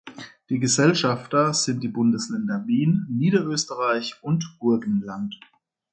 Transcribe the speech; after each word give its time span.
Die 0.49 0.57
Gesellschafter 0.57 1.53
sind 1.53 1.81
die 1.83 1.87
Bundesländer 1.87 2.65
Wien, 2.65 3.05
Niederösterreich 3.07 4.15
und 4.23 4.57
Burgenland. 4.57 5.39